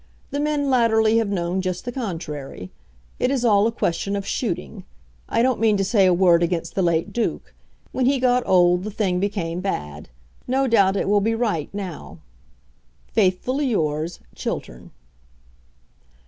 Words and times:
The 0.31 0.39
men 0.39 0.71
latterly 0.71 1.17
have 1.19 1.29
known 1.29 1.61
just 1.61 1.85
the 1.85 1.91
contrary. 1.91 2.71
It 3.19 3.29
is 3.29 3.45
all 3.45 3.67
a 3.67 3.71
question 3.71 4.15
of 4.15 4.25
shooting. 4.25 4.83
I 5.29 5.43
don't 5.43 5.59
mean 5.59 5.77
to 5.77 5.83
say 5.83 6.07
a 6.07 6.11
word 6.11 6.41
against 6.41 6.73
the 6.73 6.81
late 6.81 7.13
Duke. 7.13 7.53
When 7.91 8.07
he 8.07 8.19
got 8.19 8.41
old 8.47 8.83
the 8.83 8.89
thing 8.89 9.19
became 9.19 9.61
bad. 9.61 10.09
No 10.47 10.65
doubt 10.65 10.95
it 10.97 11.07
will 11.07 11.21
be 11.21 11.35
right 11.35 11.71
now. 11.71 12.17
Faithfully 13.13 13.67
yours, 13.67 14.19
CHILTERN. 14.33 14.89